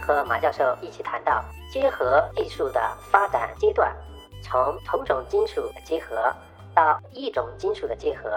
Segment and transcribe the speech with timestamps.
[0.00, 1.44] 和马教授一起谈到。
[1.72, 2.80] 结合技术的
[3.12, 3.94] 发展阶段，
[4.42, 6.34] 从同种金属的结合
[6.74, 8.28] 到异种金属的结合，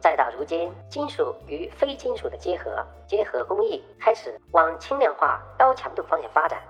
[0.00, 6.62] 再到如今金属与非金属的结合，结合工艺开始往轻量化、高强度方向发展。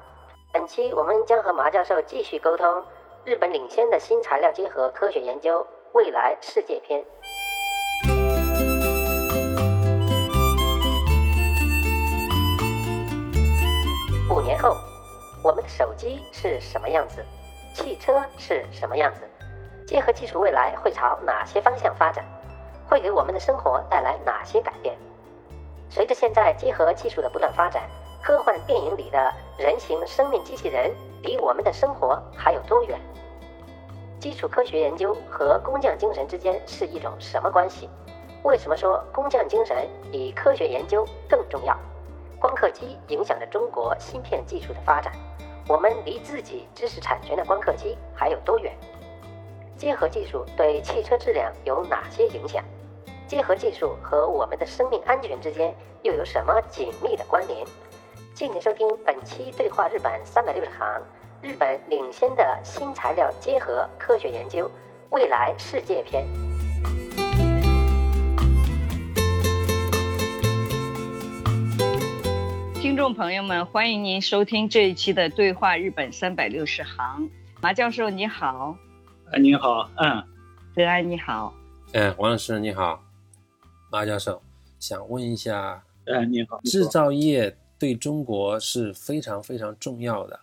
[0.52, 2.84] 本期我们将和马教授继续沟通
[3.24, 7.04] 日本领先的新材料结合科学研究未来世界篇。
[14.52, 14.76] 年后。
[15.42, 17.24] 我们的手机是什么样子？
[17.74, 19.22] 汽车是什么样子？
[19.86, 22.22] 结合技术未来会朝哪些方向发展？
[22.86, 24.94] 会给我们的生活带来哪些改变？
[25.88, 27.88] 随着现在结合技术的不断发展，
[28.22, 33.00] 科幻电影里的人形生命机器人离我们的生活还有多远？
[34.20, 37.88] 基础科学研究和工匠精神之间是一种什么关系？
[38.44, 41.74] 为什么说工匠精神比科学研究更重要？
[42.62, 45.12] 光刻机影响着中国芯片技术的发展。
[45.66, 48.72] 我们离自己知识产权的光刻机还有多远？
[49.76, 52.62] 结合技术对汽车质量有哪些影响？
[53.26, 57.66] 结合技术和我们的生命安全之间又有什么紧密的关联？
[58.32, 60.86] 敬请收听本期《对话日本三百六十行》，
[61.40, 64.70] 日本领先的新材料结合科学研究
[65.10, 66.24] 未来世界篇。
[72.92, 77.22] 听众朋友们，欢迎您收听这一期的《对话日本三百六十行》。
[77.62, 78.76] 马教授你好，
[79.30, 80.22] 啊，你好，嗯，
[80.74, 81.54] 德安你好，
[81.94, 83.02] 嗯，王老师你好，
[83.90, 84.42] 马教授
[84.78, 90.40] 想问一下，哎，你好，制造业对中国是非常非常重要的，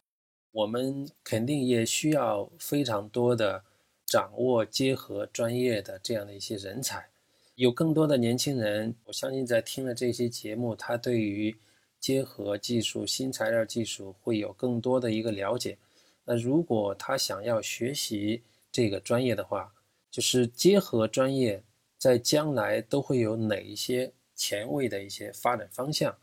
[0.52, 3.62] 我们肯定也需要非常多的
[4.08, 7.10] 掌握结合专业的这样的一些人才，
[7.54, 11.56] 有更多的年轻人，我相信在听了这些节目，他对于
[12.00, 15.78] 结合技术、新材料技术会有更多的一个了解。
[16.24, 19.74] 那如果他想要学习这个专业的话，
[20.10, 21.64] 就是结合专业
[21.98, 26.18] 在将来都会有哪一些前卫的一些发展方向？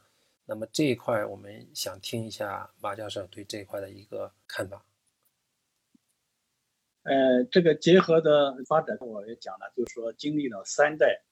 [0.47, 4.85] 那么这一块我们想听一下马教授对这一块的一个看法。
[7.03, 11.23] 呃，这个结合的发展我也讲了，就是说经历了三代，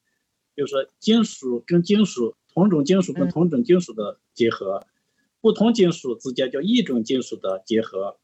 [0.54, 2.36] 就是说金属跟金属。
[2.54, 4.86] 同种金属跟同种金属的结合，
[5.40, 8.16] 不同金属之间叫异种金属的结合，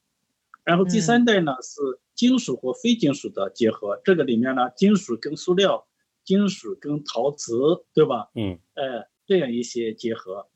[0.62, 4.00] 然后第三代呢是金属和非金属的结合。
[4.04, 5.88] 这个里面呢，金属跟塑料、
[6.24, 8.30] 金属跟陶瓷，对吧？
[8.36, 10.46] 嗯，哎，这样一些结合。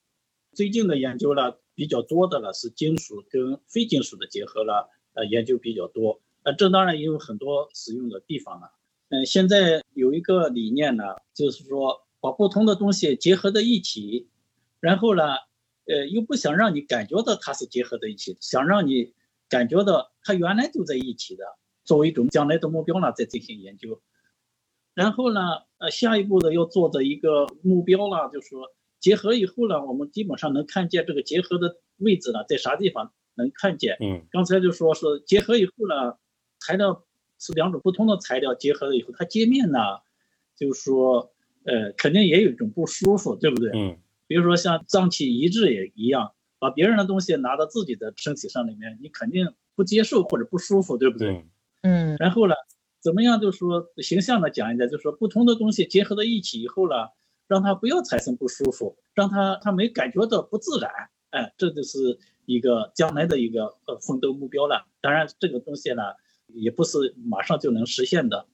[0.53, 6.21] 最近的研究呢，比较多的了是金属跟非金属的结合了，呃，研究比较多。
[6.45, 8.71] 呃，这当然也有很多使用的地方了。
[9.09, 12.04] 嗯，现在有一个理念呢，就是说。
[12.25, 14.31] 把不同的东西结合在一起，
[14.81, 15.25] 然后呢，
[15.85, 19.13] 呃，又不想让你感觉到它是结合在一起，想让你
[19.47, 21.45] 感觉到它原来就在一起的，
[21.85, 24.01] 作为一种将来的目标呢，再进行研究。
[24.95, 25.41] 然后呢，
[25.77, 28.69] 呃，下一步的要做的一个目标呢，就是说
[29.01, 33.99] 结合以后呢，我们基本上能看见这个结合的位置呢，在啥地方能看见。
[34.01, 36.17] 嗯，刚才就说是结合以后呢，
[36.59, 37.05] 材料
[37.39, 39.79] 是两种不同的材料结合了以后，它界面呢，
[40.57, 41.33] 就是说。
[41.65, 43.71] 呃，肯定也有一种不舒服，对不对？
[43.75, 51.45] 嗯，比如说像脏器移植也一样，把别人的东西拿到自己的身体上里面，你肯定不接受或者不舒服，对不对？
[51.83, 52.17] 嗯。
[52.19, 52.55] 然后呢，
[53.01, 53.41] 怎么样？
[53.41, 56.95] 就是说形象的讲一下，就是说不同的东西结合到一起以后呢，
[57.49, 60.91] 让他不要产生不舒服，让他他没感觉到不自然，
[61.31, 64.87] 哎，这就是一个将来的一个呃奋斗目标了。
[65.01, 66.03] 当然，这个东西呢，
[66.49, 68.47] 也不是马上就能实现的。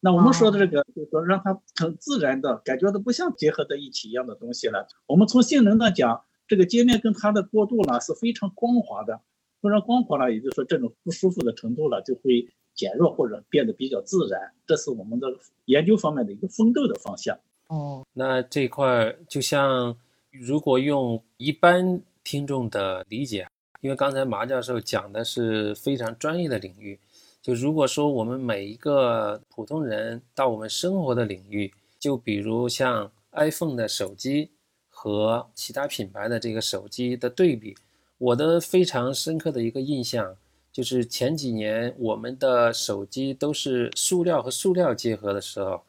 [0.00, 4.88] 那我们说的这个，就是说让它很自然的感觉到不像结合在一起一样的东西了。
[5.06, 9.20] 我们从性能上讲，这个界面跟它的过渡呢是非常光滑的，
[9.60, 15.28] 非常光滑了，也就是说这种不舒服的程度呢就会减弱或者变得比较自然，这是我们的
[15.66, 17.38] 研究方面的一个奋斗的方向。
[17.66, 19.94] 哦，那这块儿就像
[20.30, 23.46] 如果用一般听众的理解，
[23.82, 26.98] 因为刚才马教授讲的是非常专业的领域，
[27.42, 34.50] 就如果说我们每一个普通人到我们生活的领域，就比如像 iPhone 的手机
[34.88, 37.74] 和其他品牌的这个手机的对比，
[38.18, 40.36] 我的非常深刻的一个印象
[40.70, 45.82] 就是前几年我们的手机都是塑料和塑料结合的时候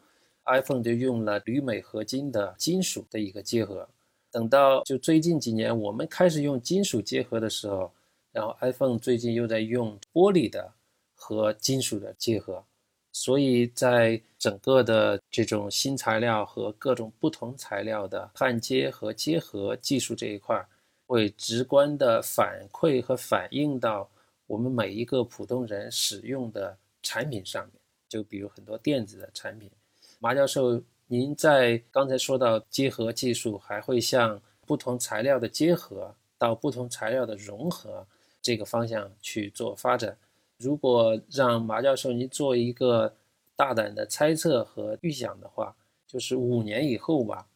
[0.46, 3.86] ，iPhone 就用了铝镁合金的金属的一个结合。
[4.30, 7.92] 等到就最近几年我们开始用金属结合的时候，
[8.32, 10.72] 然后 iPhone 最近又在用玻璃的
[11.22, 12.64] 和金属的结合。
[13.12, 20.66] 所以在整个的这种新材料和各种不同材料的焊接和结合技术这一块，
[21.06, 24.10] 会直观的反馈和反映到
[24.46, 27.74] 我们每一个普通人使用的产品上面。
[28.08, 29.70] 就比如很多电子的产品，
[30.18, 38.06] 马教授，您在刚才说到结合技术，还会向不同材料的结合到不同材料的融合
[38.40, 40.16] 这个方向去做发展。
[40.62, 43.12] 如果让马教授您做一个
[43.56, 45.74] 大胆的猜测和预想的话，
[46.06, 47.46] 就是五年以后吧，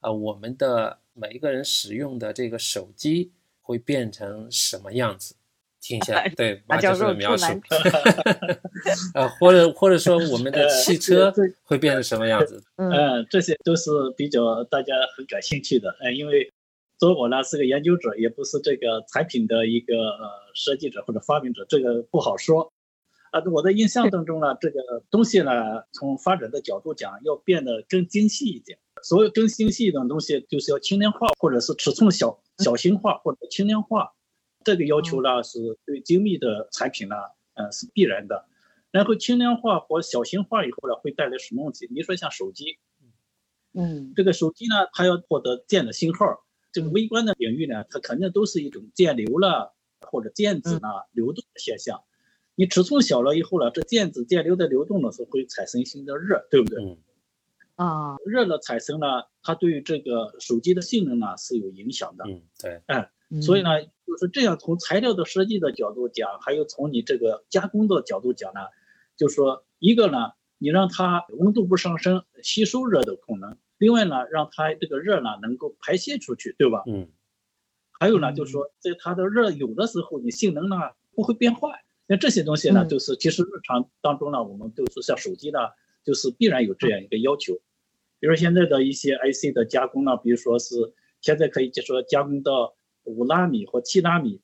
[0.00, 3.30] 啊，我们的每一个人使用的这个手机
[3.60, 5.34] 会变成什么样子？
[5.80, 7.44] 听一下， 对马教授的描述，
[9.12, 11.30] 啊，或者或者说我们的汽车
[11.64, 12.62] 会变成什么样子？
[12.76, 16.50] 嗯，这些都是比较大家很感兴趣的，嗯，因为。
[16.98, 22.72] 所以我呢是个研究者，也不是这个产品的一个呃设计者或者发明者，这个不好说。
[23.30, 28.78] 啊，我的印象当中呢，这个东西呢，从发展的角度讲，要变得更精细一点。
[29.02, 34.12] 所有更精细的东西，就是要轻量化，或者是尺寸小小型化或者轻量化。
[34.62, 37.16] 这个要求呢，是对精密的产品呢，
[37.54, 38.46] 嗯，是必然的。
[38.92, 41.88] 然后轻量化或小型化以后呢，会带来什么问题？
[41.90, 42.78] 你说像手机，
[43.72, 46.43] 嗯，这个手机呢，它要获得电的信号。
[46.74, 52.02] 这个微观的领域呢，它肯定都是一种电流了或者电子呢流动的现象。
[52.56, 56.84] 你尺寸小了以后呢，这电子电流的流动呢是会产生新的热，对不对？
[56.84, 56.98] 嗯。
[57.76, 59.06] 啊，热的产生呢，
[59.42, 62.24] 它对于这个手机的性能呢是有影响的。
[62.26, 62.82] 嗯，对。
[62.86, 63.08] 哎，
[63.40, 63.70] 所以呢，
[64.06, 68.60] 就是这样从材料的设计的角度讲，还有从你这个加工的角度讲呢，
[69.16, 73.58] 就说一个呢，你让它温度不上升，吸收热的功能。
[73.78, 76.82] 另外呢，让它这个热呢能够排泄出去，对吧？
[76.86, 77.08] 嗯。
[77.98, 80.76] 还有呢，就是说，在它的热有的时候，你性能呢
[81.14, 81.84] 不会变坏。
[82.06, 85.58] 那这些东西呢，就是其实日常当中呢，我们就是像手机呢，
[86.04, 87.54] 就是必然有这样一个要求。
[88.20, 90.74] 比如现在的一些 IC 的加工呢，比如说是
[91.20, 92.74] 现在可以就说加工到
[93.04, 94.40] 五纳米或七纳米，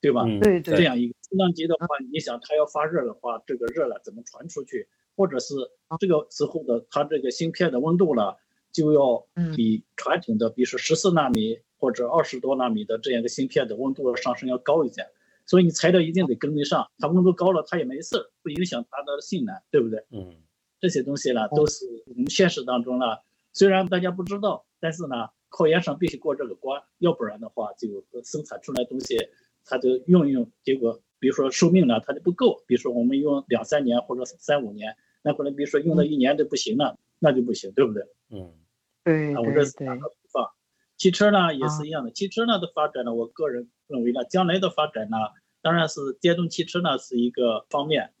[0.00, 0.24] 对吧？
[0.40, 0.76] 对对。
[0.76, 4.88] 这样一个数量级的话，你想它要发热的话，这个热了怎么传出去？
[5.16, 5.54] 或者是
[5.98, 8.36] 这个时候的它这个芯片的温度了？
[8.74, 9.26] 就要
[9.56, 15.06] 比传统的，比如说十四纳米或者二十多纳米的这样一个芯片的温度上升要高一点，
[15.46, 16.90] 所以你材料一定得跟得上。
[16.98, 20.04] 它温度高了，它也没事，不影响它的性能，对不对？
[20.10, 20.34] 嗯，
[20.80, 23.06] 这些东西呢，都是我们现实当中呢，
[23.52, 29.16] 虽然大家不知道，但是呢，考研上必须过这个关，要不然的话，就生产出来东西，
[29.64, 32.64] 它就用用，结果比如说寿命呢，它就不够。
[32.66, 38.02] 比如说我们用两三年或者三五年，那可能比如说用了一年就不行了，那就不行，对不对？
[38.30, 38.52] 嗯。
[39.04, 40.48] 对，我这是打个比方，
[40.96, 42.10] 汽车呢也是一样的。
[42.10, 45.16] 汽车呢的发展呢，我个人认为呢，将来的发展呢，
[45.60, 48.14] 当然是电动汽车呢是一个方面，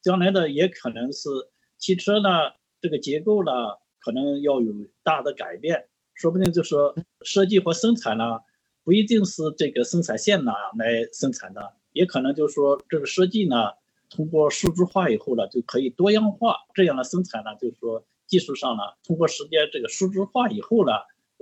[0.00, 1.28] 将来的也可能是
[1.76, 3.50] 汽车呢这个结构呢
[3.98, 8.38] 可能要有大的改变，说不定就说设计和生产呢
[8.84, 13.72] 不一定是这个生产线呢来生产的，也可能就是说这个设计呢
[14.08, 18.04] 通过数字化以后呢就可以多样化，这样的生产呢就是说。
[18.28, 20.92] 技术上呢，通过时间这个数字化以后呢，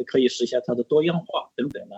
[0.07, 1.97] 可以实现它的多样化等等呢。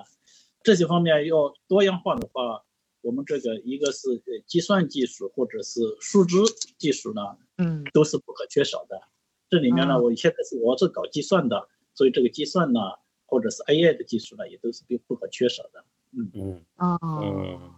[0.65, 2.65] 这些方面要多样化的话，
[3.01, 6.39] 我们这个一个是计算技术或者是数字
[6.79, 9.01] 技术呢，嗯，都是不可缺少的。
[9.49, 12.81] 这里面呢，我现在是我是搞计算的，所以这个计算呢，
[13.27, 15.85] 或者是 AI 的技术呢，也都是必不可缺少的。
[16.13, 17.78] 嗯嗯哦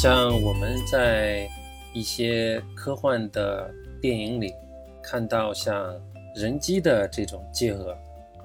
[0.00, 1.50] 像我们在
[1.92, 3.68] 一些科幻的
[4.00, 4.54] 电影里
[5.02, 6.00] 看到，像
[6.36, 7.98] 人机的这种结合，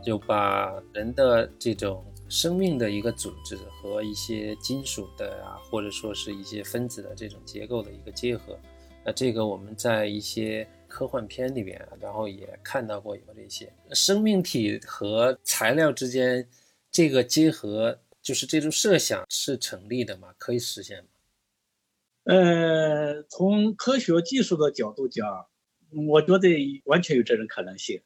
[0.03, 8.59] 就把人的这种生命的一个组织和一些金属的啊，或者说是一些分子的这种结构的一个结合。
[9.05, 16.43] 那这个我们在一些科幻片里边，然后也看到过有这些生命体和材料之间
[16.91, 20.33] 这个结合，就是这种设想是成立的吗？
[20.39, 21.05] 可以实现？
[22.23, 25.45] 呃，从科学技术的角度讲，
[26.07, 28.01] 我觉得完全有这种可能性。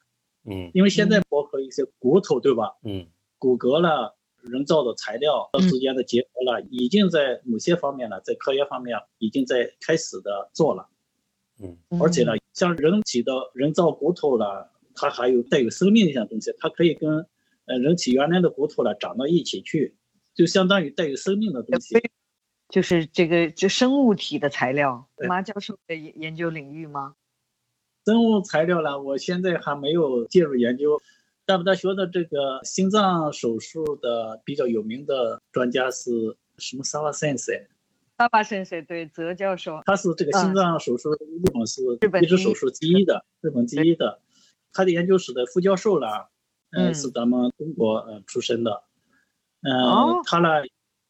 [0.49, 2.75] 嗯因为现在包括一些骨头，对吧？
[2.83, 3.05] 嗯
[3.37, 10.87] 骨骼了，人造的材料之间的结合了，已经在某些方面呢，在科学方面已经在开始的做了。
[11.59, 17.25] 嗯而且呢，像人体的人造骨头了，它还有带有生命的一些东西，它可以跟
[17.65, 19.95] 呃人体原来的骨头了长到一起去，
[20.33, 21.95] 就相当于带有生命的东西。
[22.69, 27.15] 就是这个就生物体的材料，对马教授的研研究领域吗？
[28.05, 31.01] 生物材料呢，我现在还没有介入研究。
[31.45, 37.55] 大不大学的这个心脏手术的比较有名的专家是什么萨瓦先生？
[38.17, 41.17] 巴巴先生对泽教授，他是这个心脏手术日
[41.53, 44.19] 本是日本手术第一的，日本第一的。
[44.73, 46.07] 他的研究室的副教授呢，
[46.71, 48.83] 嗯嗯，是咱们中国呃出身的，
[49.61, 50.49] 嗯、哦他呢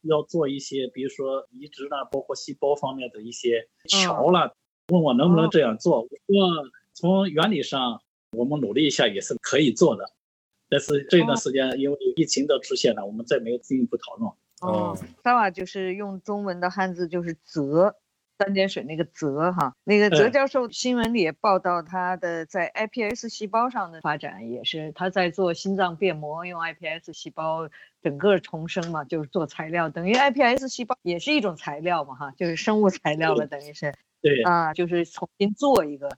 [0.02, 4.52] 要做一些，比如说移植啦，包括细胞方面的一些桥啦，
[4.88, 6.02] 问我能不能这样做。
[6.02, 8.00] 我说从原理上，
[8.36, 10.04] 我们努力一下也是可以做的。
[10.68, 14.30] 但是这段时间因为疫情的出现呢，我们再没有进一步讨论。
[14.30, 17.94] 哦哦，萨瓦就是用中文的汉字就是泽，
[18.38, 19.74] 三点水那个泽哈。
[19.84, 27.68] 那个泽嗯教授新闻里也报道他的在 iPS 细胞上的发展，也是他在做心脏变膜，用 iPS 细胞
[28.00, 33.92] 整个重生嘛，就是做材料，等于 iPS 细胞也是一种材料嘛哈，就是生物材料了，等于是
[34.22, 36.16] 对，啊，就是重新做一个。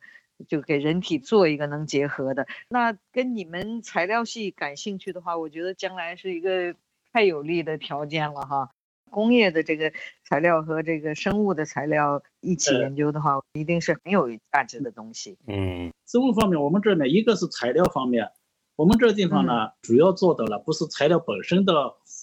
[0.48, 6.74] 就给人体做一个能结合的，那跟你们材料系感兴趣的话，我觉得将来是一个
[7.12, 8.70] 太有利的条件了哈。
[9.10, 9.92] 工业的这个
[10.24, 15.36] 材料和这个生物的材料一起呃研究的话，一定是很有价值的东西。
[15.46, 15.92] 嗯。
[16.06, 18.30] 生物方面，我们这呢，一个是材料方面，
[18.74, 21.72] 我们这地方呢，主要做的了不是材料本身的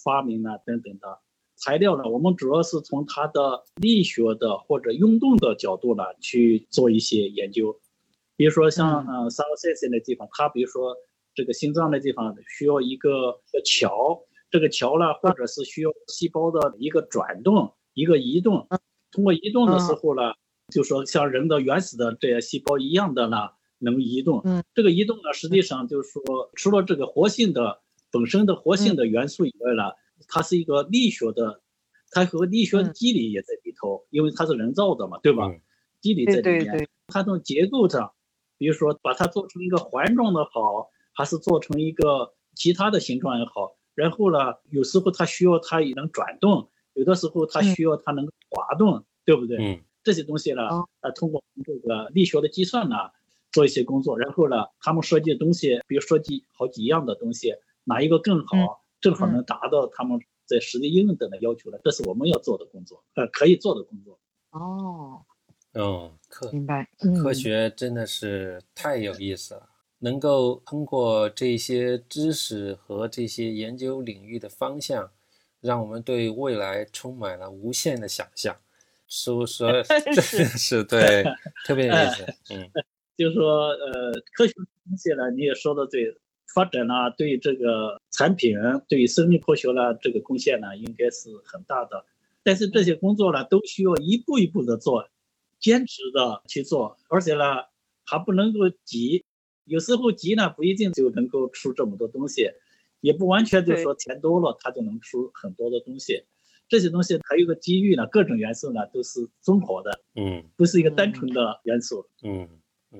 [0.04, 1.20] 发明啊等等的，
[1.56, 7.80] 材料呢，我们主要是从它的力学的或者运动的角度呢去做一些研究，
[8.36, 10.94] 比如说像呃萨罗塞塞那地方，它比如说
[11.34, 18.66] 这个心脏的地方需要一个桥，这个桥呢，或者是需要细胞的一个转动、一个移动，
[19.10, 20.32] 通过移动的时候呢，
[20.72, 24.40] 就说像人的原始的这些细胞一样的呢，能移动。
[24.44, 29.92] 嗯，这个移动呢，实际上就是说，除了这个活性的本身的活性的元素以外呢，
[30.28, 31.60] 它是一个力学的，
[32.10, 35.46] 它和力学的机理也在里头，因为它是人造的嘛，对吧？
[35.46, 35.60] 嗯
[36.00, 38.12] 机理在里面，对对对，它从结构上，
[38.56, 49.58] 比如说把它做成一个环状的好，还是做成一个其他的形状也好，然后呢，有时候它需要它也能转动，有的时候它需要它能滑动，对不对？
[49.58, 52.96] 嗯这些东西呢哦，呃，通过这个力学的计算呢，
[53.52, 57.52] 做一些工作，然后呢，他们设计的东西，比如设计好几样的东西，
[57.84, 64.18] 哪一个更好，正好能达到他们在实际应用的要求了，这是我们要做的工作，呃，可以做的工作。
[64.52, 65.20] 哦，
[65.74, 66.88] 哦，科明白。
[67.22, 69.68] 科嗯学真的是太有意思了，
[70.00, 75.10] 能够通过这些知识和这些研究领域的方向，
[75.60, 78.56] 让我们对未来充满了无限的想象。
[79.06, 81.24] 说说真 的是 对，
[81.64, 82.24] 特别有意思。
[82.54, 82.70] 嗯
[83.16, 86.14] 就是说，呃，科学东西呢，你也说的对，
[86.54, 88.54] 发展呢，对这个产品，
[88.88, 92.04] 对生命科学呢，这个贡献呢，应该是很大的。
[92.44, 95.08] 但是这些工作呢，都需要一步一步的做，
[95.58, 97.42] 坚持的去做，而且呢，
[98.04, 99.24] 还不能够急。
[99.68, 102.50] 有时候急呢，不一定就能够出这么多东西，
[103.00, 106.24] 也不完全就说钱多了，它就能出很多的东西。
[106.68, 112.06] 这些东西还有个机遇呢，各种元素呢都是综合的，嗯不是一个单纯的元素。
[112.22, 112.48] 嗯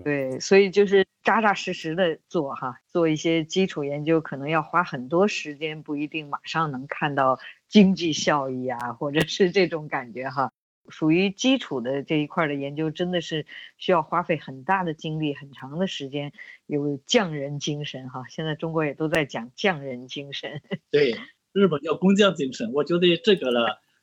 [0.05, 10.53] 对，所以就是扎扎实实的做哈，做一些基础研究，可能要花很多时间，不一定马上能看到经济效益啊，或者是这种感觉哈。
[10.89, 13.45] 属于基础的这一块的研究，真的是
[13.77, 16.33] 需要花费很大的精力、很长的时间，
[16.67, 18.25] 有匠人精神哈。
[18.29, 20.61] 现在中国也都在讲匠人精神。
[20.91, 21.15] 对，
[21.53, 23.61] 日本叫工匠精神，我觉得这个呢，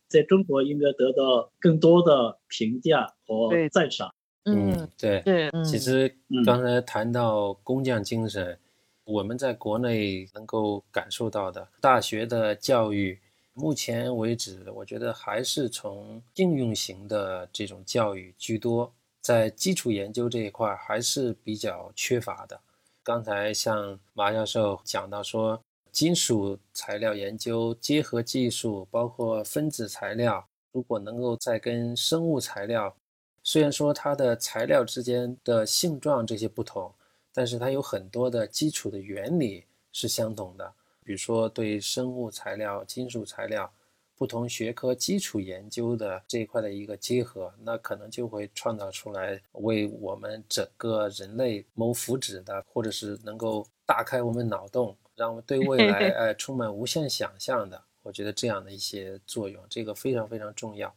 [0.07, 4.13] 在中国应该得到更多的评价和对赞赏。
[4.43, 5.23] 嗯，对。
[5.25, 8.59] 是，嗯，其实嗯刚才谈到工匠精神，
[9.03, 13.19] 我们在国内能够感受到的大学的教育，
[13.57, 22.59] 目前为止，我觉得还是从应用型的这种教育居多，在基础研究这一块还是比较缺乏的。
[23.01, 25.57] 刚才像马教授讲到说，
[25.89, 32.93] 金属材料研究、结合技术，包括分子材料，如果能够再跟生物材料
[33.41, 36.93] 虽然说它的材料之间的性状这些不同，
[37.31, 40.73] 但是它有很多的基础的原理是相同的。
[41.05, 43.71] 比如说对生物材料、金属材料
[44.17, 57.79] 不同学科基础研究的这一块的一个结合，那可能就会创造出来为我们整个人类谋福祉的，或者是能够大开我们脑洞，让我们对未来呃 充满无限想象的。
[58.01, 60.91] 我觉得这样的一些作用，这个非常非常重要。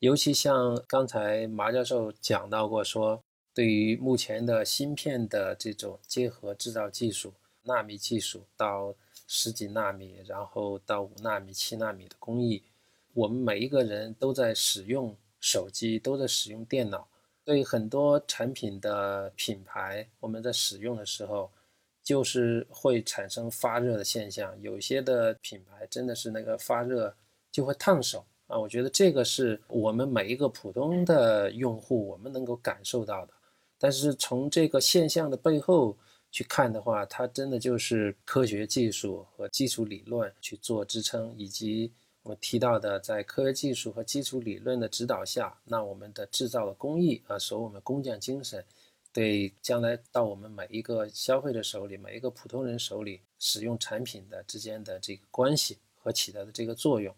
[0.00, 3.22] 尤其像刚才马教授讲到过，说
[3.54, 7.32] 对于目前的芯片的这种结合制造技术，
[7.64, 8.94] 纳米技术到
[9.26, 12.62] 十几纳米，然后到五纳米、七纳米的工艺，
[13.12, 17.08] 我们每一个人都在使用手机，都在使用电脑，
[17.44, 21.50] 对很多产品的品牌，我们在使用的时候，
[22.02, 24.54] 就是会产生发热的现象。
[24.60, 27.14] 有些的品牌真的是那个发热
[27.50, 28.24] 就会烫手。
[28.46, 33.32] 啊，我觉得这个是我们每一个普通的用户我们能够感受到的。
[33.78, 35.96] 但是从这个现象的背后
[36.34, 41.92] 去看的话，它真的就是科学技术和基础理论去做支撑，以及
[42.24, 48.64] 我们提到的在科学技术和基础理论的指导下，那我们的制造的工艺啊，所我们工匠精神，
[49.12, 57.14] 对将来到我们每一个消费者手里，每一个普通人手里使用产品的之间的这个关系和起到的这个作用。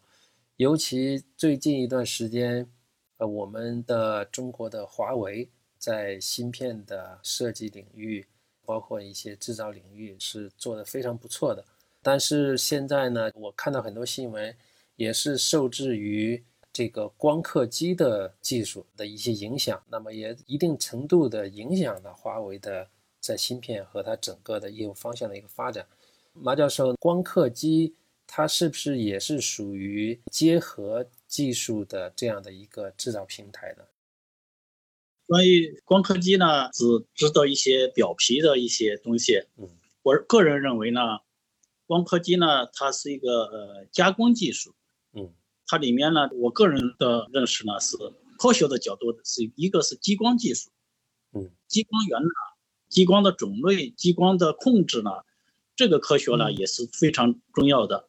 [0.57, 2.71] 尤其最近一段时间，
[3.17, 8.27] 呃，我们的中国的华为在芯片的设计领域，
[8.67, 11.65] 包括一些制造领域是做的非常不错的。
[12.03, 14.55] 但是现在呢，我看到很多新闻，
[14.97, 22.87] 也是受制于这个光刻机的技术的一些影响，那么也一定程度的影响了华为的
[23.21, 25.87] 在芯片和它整个的业务方向的一个发展。
[26.33, 27.95] 马教授，光刻机。
[28.29, 33.85] 它是不是也是属于结合技术的这样的一个制造平台呢？
[35.27, 39.43] 关于光刻机呢，只知道一些表皮的一些东西。
[39.57, 39.69] 嗯，
[40.03, 41.01] 我个人认为呢，
[41.87, 44.75] 光刻机呢，它是一个呃加工技术。
[45.13, 45.35] 嗯，
[45.67, 47.97] 它里面呢，我个人的认识呢是
[48.39, 50.71] 科学的角度是一个是激光技术。
[51.33, 52.29] 嗯，激光源呢，
[52.89, 55.11] 激光的种类，激光的控制呢，
[55.75, 58.09] 这个科学呢也是非常重要的。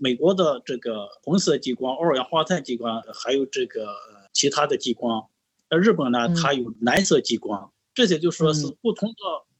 [0.00, 3.86] 美国的这个红色激光、二氧化碳激光，还有这个
[4.32, 5.28] 其他的激光，
[5.68, 9.16] 呃，日本呢，它有蓝色激光，这些就说是不同的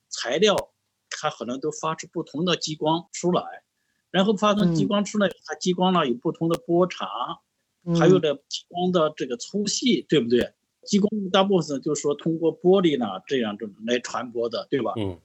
[0.08, 0.56] 材料，
[1.10, 3.42] 它可能都发出不同的激光出来，
[4.10, 7.08] 然后发出激光出来，它激光呢有不同的波长，
[7.98, 10.52] 还有的激光的这个粗细，对不对？
[10.84, 14.92] 激光大部分就是说通过玻璃呢这样这来传播的，对吧？
[14.96, 15.18] 嗯，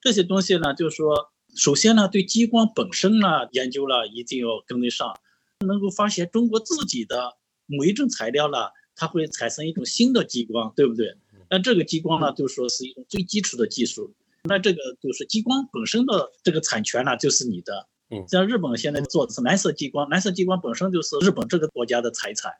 [0.00, 1.30] 这些东西呢，就是说。
[1.56, 5.18] 首先呢，对激光本身呢研究了一定要跟得上，
[5.66, 8.58] 能够发现中国自己的某一种材料呢，
[8.98, 11.16] 它会产生一种新的激光，对不对？
[11.48, 14.12] 那这个激光呢，就说是一种最基础的技术。
[14.44, 17.88] 那这个就是激光本身的这个产权呢，就是你的。
[18.10, 22.52] 嗯，像日本现在做的是蓝色激光，蓝色激光本身就是日本这个国家的财产。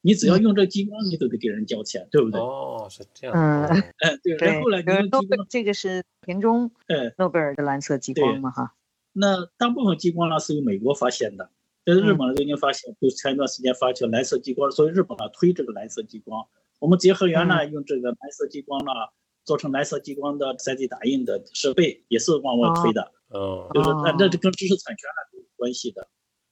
[0.00, 2.40] 你只要用这激光，你都得给人交钱，对不对？
[2.40, 3.34] 哦，是这样。
[3.36, 3.66] 嗯，
[3.98, 4.36] 哎，对。
[4.36, 4.82] 然后呢，
[5.48, 8.74] 这个是田中，哎，诺贝尔的蓝色激光嘛，哈。
[9.12, 11.50] 那大部分激光呢是由美国发现的，
[11.86, 16.44] 但是日本呢已经发现，就前一段时间发现蓝色激光，所以日本呢推这个蓝色激光。
[16.80, 18.90] 我们结合原来用这个蓝色激光呢
[19.44, 23.12] 做成蓝色激光的 3D 打印的设备，也是往外推的。
[23.28, 23.70] 哦。
[23.72, 26.08] 就是那这这跟知识产权呢有关系的。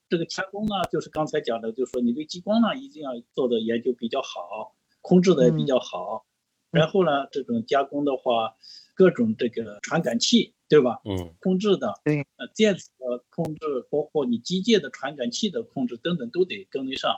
[0.08, 6.24] 这个加工呢，就是刚才讲的，就是说你对激光呢一定要做的研究比较好，控制的也比较好。
[6.70, 8.54] 然后呢，这种加工的话，
[8.94, 11.00] 各种这个传感器，对吧？
[11.04, 11.34] 嗯。
[11.40, 12.24] 控制的，对。
[12.36, 17.14] 呃，电子的控制，包括你机械的传感器的控制等等，都得跟得上。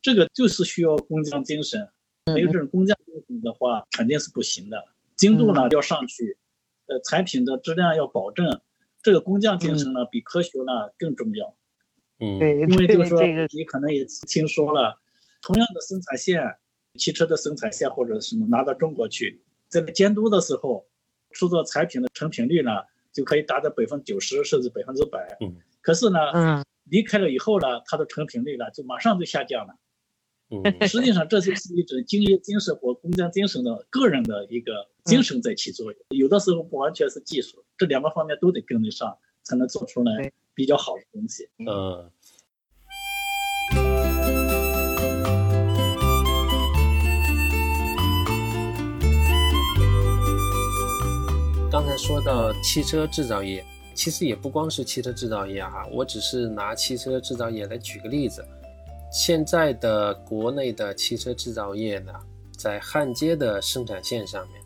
[0.00, 1.88] 这个就是需要工匠精神，
[2.26, 4.84] 没有这种工匠精神的话，肯定是不行的。
[5.16, 6.38] 精度呢要上去，
[6.86, 8.60] 呃，产品的质量要保证。
[9.02, 11.56] 这个工匠精神呢，比科学呢更重要。
[12.18, 13.20] 嗯，对，因为就是说，
[13.52, 15.00] 你可能也听说了，
[15.42, 16.56] 同样的生产线，
[16.94, 20.86] 汽车的生产线或者什么拿到中国去，在监督的时候，
[21.32, 22.70] 出作产品的成品率呢，
[23.12, 25.36] 就可以达到百分之九十甚至百分之百。
[25.40, 29.74] 嗯，可是呢，嗯，离开了以后呢，它的成品率呢就马上就下降了。
[30.50, 36.00] 嗯，实际上这就是一种敬业精神和工匠精神的个人的一个精神在起作用。
[36.10, 40.32] 有的时候不完全是技术，这两个方面都得跟得上，才能做出来。
[40.56, 41.66] 比较好的东西，嗯。
[41.66, 42.10] 刚
[51.96, 58.44] 说到汽车制造业，其实也不光是汽车制造业哈，我只是拿汽车制造业来举个例子。
[59.10, 62.12] 现在的国内的汽车制造业呢，
[62.58, 64.60] 在焊接的生产线上面，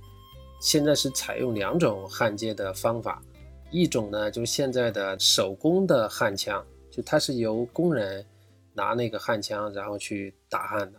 [0.61, 3.23] 现在是采用两种焊接的方法，
[3.71, 8.27] 一种呢就是现在的手工的焊枪，就它是由工人
[8.75, 10.99] 拿那个焊枪然后去打焊的。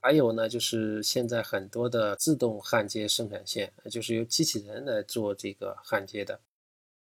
[0.00, 6.38] 还有呢，就是现在很多的自动焊接生产线，就是由机器人来做这个焊接的。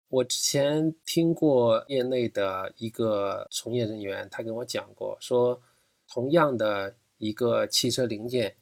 [0.08, 5.60] 我之前听过业内的一个从业人员，他跟我讲过，说
[6.08, 8.56] 同样的一个汽车零件，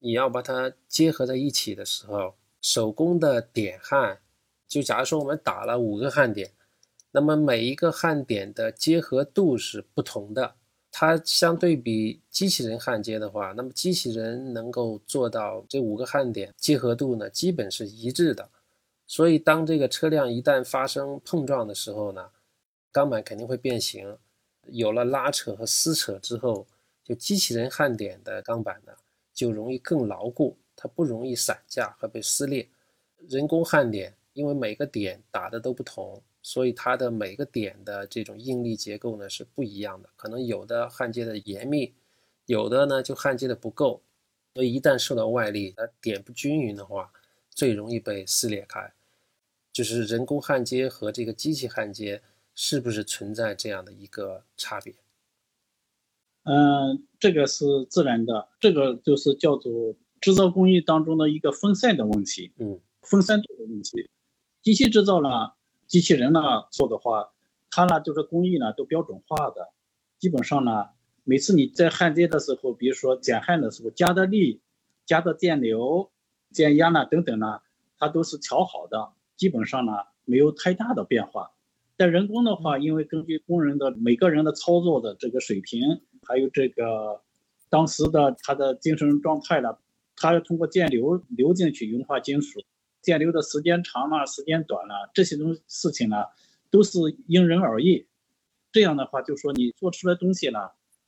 [0.00, 4.18] 你要把它结合在一起的时候，手工的点焊，
[4.66, 6.50] 就假如说我们打了五个焊点，
[7.12, 10.56] 那么每一个焊点的结合度是不同的。
[11.00, 18.50] 它相对比机器人焊接的话，那么机器人能够做到这五个焊点结合度呢，基本是一致的。
[19.06, 22.28] 所以当这个车辆一旦发生碰撞的时候呢，
[22.90, 24.18] 钢板肯定会变形。
[24.70, 26.66] 有了拉扯和撕扯之后，
[27.04, 28.92] 就机器人焊点的钢板呢，
[29.32, 32.68] 就容易更牢固，它不容易散架和被撕裂。
[33.28, 36.20] 人工焊点，因为每个点打的都不同。
[36.42, 41.94] 所以它的每个点的这种应力结构呢是不一样的，可能有的焊接的严密，
[42.46, 44.02] 有的呢就焊接的不够，
[44.54, 47.12] 所以一旦受到外力，它点不均匀的话，
[47.50, 48.92] 最容易被撕裂开。
[49.72, 52.22] 就是人工焊接和这个机器焊接
[52.54, 54.94] 是不是存在这样的一个差别？
[56.44, 64.08] 嗯，这个是自然的，这个就是叫做制造工艺当中的一个分散的问题，嗯，分散度的问题。
[64.62, 65.28] 机器制造呢？
[65.88, 67.30] 机器人呢做的话，
[67.70, 69.70] 它呢就是工艺呢都标准化的，
[70.18, 70.90] 基本上呢，
[71.24, 74.60] 每次你在焊接的时候，比如说减焊的时候加的力、
[75.06, 76.10] 加的电流、
[76.52, 77.60] 电压呢等等呢，
[77.98, 79.92] 它都是调好的，基本上呢
[80.26, 81.52] 没有太大的变化。
[81.96, 87.22] 但人工的话，因为根据工人的每个人的操作的这个水平，还有这个
[87.70, 89.78] 当时的他的精神状态呢，
[90.16, 92.60] 他要通过电流流进去融化金属。
[93.02, 96.16] 电流的时间长了，时间短了，这些东事情呢，
[96.70, 98.06] 都是因人而异。
[98.70, 100.58] 这样的话，就说你做出来东西呢，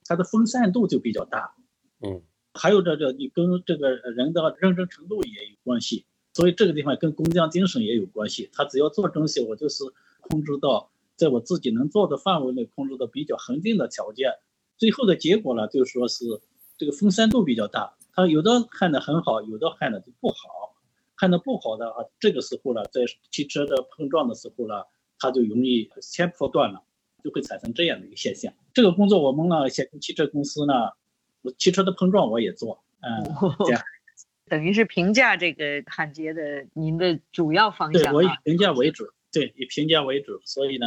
[0.05, 1.55] 它的分散度就比较大。
[2.00, 2.22] 嗯，
[2.55, 6.07] 还有这个，你跟这个人的认真程度也有关系。
[6.33, 8.48] 所以这个地方跟工匠精神也有关系。
[8.53, 9.85] 他只要做东西，我就是
[10.20, 14.33] 控制到在我自己能做的范围内，控制的比较恒定的条件。
[14.76, 16.24] 最后的结果呢，就说是
[16.79, 17.94] 这个分散度比较大。
[18.14, 20.37] 他有的焊的很好，有的焊的就不好。
[21.20, 24.85] 焊的不好的啊，这个时候呢，在汽车的碰撞的时候呢，
[25.18, 26.83] 它就容易先破断了，
[27.22, 28.50] 就会产生这样的一个现象。
[28.72, 30.72] 这个工作我们呢，先汽车公司呢，
[31.59, 33.22] 汽车的碰撞我也做，嗯，
[33.66, 33.83] 这样，
[34.48, 38.02] 等于是评价这个焊接的您的主要方向。
[38.02, 40.40] 对我以评价为主，对，以评价为主。
[40.46, 40.87] 所以呢，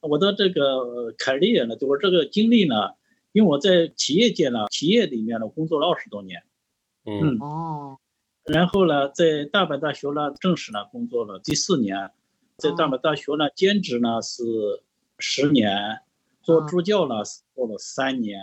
[0.00, 2.94] 我的这个凯利呢，就我这个经历呢，
[3.32, 6.42] 因为我在企业界呢，企业里面呢工作了二十多年，
[7.04, 7.98] 嗯哦。
[8.52, 12.10] 然后呢，在大阪大学呢正式呢工作了第四年，
[12.56, 14.44] 在大阪大学呢兼职呢是
[15.18, 16.00] 十年，
[16.42, 18.38] 做助教呢是做了三年，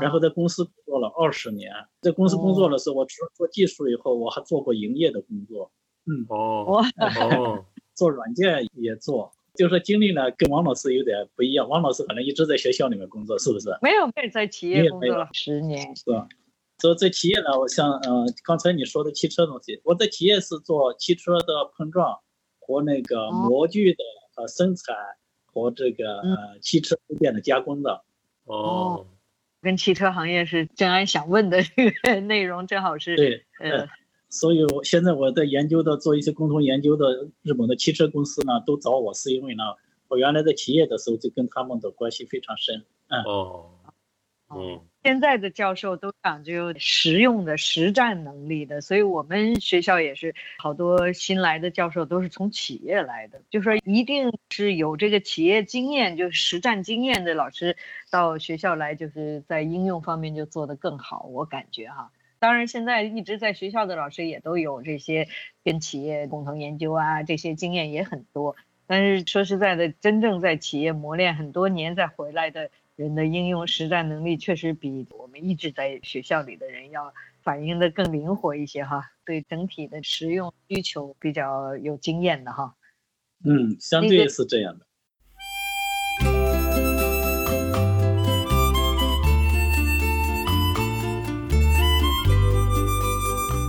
[0.00, 1.72] 然后在公司做了二十年。
[2.00, 5.70] 在公司工作的时候，我除了做技术以后，我还做过营业的工作。
[6.06, 11.68] 嗯哦 哦，做软件也做，就是经历呢跟王老师有点不一样。
[11.68, 13.70] 王老师可能一直在学校里面工作，是不是？
[13.82, 16.28] 没有，没有在企业工作了十年，是吧？
[16.84, 22.20] 所以在企业呢，我像呃刚才你说的汽车东西，我在企业是做汽车的碰撞
[22.58, 24.04] 和那个模具的
[24.36, 24.94] 呃生产
[25.46, 28.04] 和这个呃汽车部件的加工的。
[28.44, 29.06] 哦，
[29.62, 33.88] 跟汽车行业是正安想问的这个 内容，正好是对，呃，
[34.28, 39.62] 所以我现在我在研究的做一些共同研究的日本的汽车公司呢，都找我是因为呢，
[40.08, 42.84] 我原来在企业的时候就跟他们的关系非常深。
[43.08, 43.22] 嗯。
[43.22, 43.70] 哦。
[44.56, 57.76] 嗯，现在的教授都讲究实用的实战能力的，所以我们学校也是好多新来的教授都是从企业来的，就说一定是有这个企业经验，就是实战经验的老师
[58.10, 61.24] 到学校来，就是在应用方面就做得更好。
[61.24, 65.28] 我感觉哈，当然现在一直在学校的老师也都有这些
[65.64, 68.56] 跟企业共同研究啊，这些经验也很多。
[68.86, 72.70] 但是说实在的，真正在企业磨练很多年再回来的。
[72.96, 82.76] 人的应用实战能力确实比我们一直在学校里的人要反应的更灵活一些哈，对整体的实用需求比较有经验的哈。
[83.44, 84.86] 嗯，相对是这样的。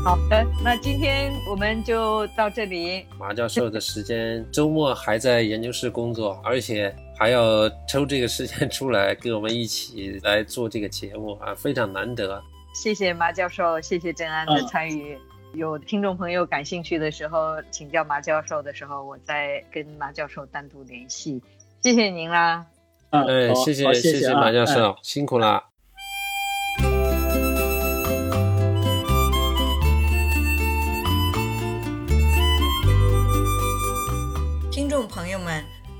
[0.04, 3.04] 好的，那今天我们就到这里。
[3.18, 6.96] 马教授的时间周末还在研究室工作，而且。
[7.18, 12.42] 还要抽这个时间出来跟我们一起来做这个节目 啊，非常难得。
[12.74, 15.18] 谢谢马教授，谢谢郑安的参与。
[15.54, 21.42] 有听众朋友感兴趣的时候，请教马教授的时候，我再跟马教授单独联系。
[21.82, 22.66] 谢谢您啦。
[23.12, 25.64] 哎，谢谢谢谢马教授，辛苦啦。